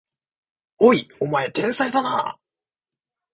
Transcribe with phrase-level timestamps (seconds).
[0.79, 2.39] おい、お前天才だな！